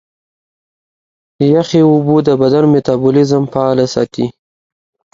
[1.53, 4.25] یخي اوبه د بدن میتابولیزم فعاله ساتي.